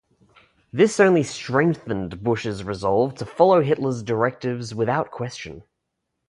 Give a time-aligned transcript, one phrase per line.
[0.73, 5.61] This only strengthened Busch's resolve to follow Hitler's directives without question.